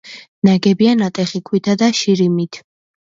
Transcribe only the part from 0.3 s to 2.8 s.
ნაგებია ნატეხი ქვითა და შირიმით.